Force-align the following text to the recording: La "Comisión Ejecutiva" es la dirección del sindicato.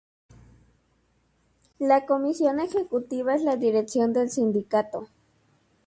La 1.77 2.07
"Comisión 2.07 2.59
Ejecutiva" 2.59 3.35
es 3.35 3.43
la 3.43 3.55
dirección 3.55 4.13
del 4.13 4.31
sindicato. 4.31 5.07